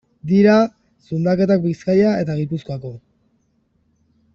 Dira 0.29 0.53
zundaketak 1.09 1.61
Bizkaia 1.67 2.17
eta 2.25 2.41
Gipuzkoako. 2.41 2.95